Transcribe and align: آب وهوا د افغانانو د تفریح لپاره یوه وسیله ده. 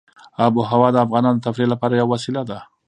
آب 0.45 0.53
وهوا 0.57 0.89
د 0.93 0.97
افغانانو 1.05 1.37
د 1.39 1.43
تفریح 1.47 1.67
لپاره 1.73 1.93
یوه 1.95 2.11
وسیله 2.13 2.41
ده. 2.49 2.59